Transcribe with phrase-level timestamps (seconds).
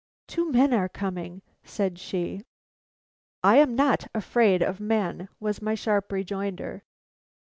[0.25, 2.43] "Two men are coming," said she.
[3.43, 6.81] "I am not afraid of men," was my sharp rejoinder.